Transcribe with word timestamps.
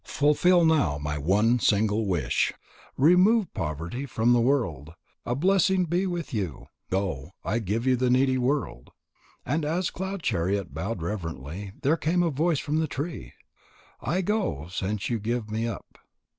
Fulfil 0.03 0.65
now 0.65 0.97
my 0.97 1.19
one 1.19 1.59
single 1.59 2.07
wish. 2.07 2.51
Remove 2.97 3.53
poverty 3.53 4.07
from 4.07 4.33
the 4.33 4.41
world. 4.41 4.93
A 5.27 5.35
blessing 5.35 5.85
be 5.85 6.07
with 6.07 6.33
you. 6.33 6.69
Go. 6.89 7.33
I 7.45 7.59
give 7.59 7.85
you 7.85 7.95
to 7.95 8.05
the 8.05 8.09
needy 8.09 8.39
world." 8.39 8.89
And 9.45 9.63
as 9.63 9.91
Cloud 9.91 10.23
chariot 10.23 10.73
bowed 10.73 11.03
reverently, 11.03 11.73
there 11.83 11.97
came 11.97 12.23
a 12.23 12.31
voice 12.31 12.57
from 12.57 12.79
the 12.79 12.87
tree: 12.87 13.33
"I 14.01 14.21
go, 14.23 14.67
since 14.71 15.07
you 15.11 15.19
give 15.19 15.51
me 15.51 15.67
up." 15.67 15.99